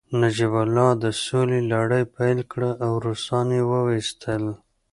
[0.19, 4.43] نجیب الله د سولې لړۍ پیل کړه او روسان يې وويستل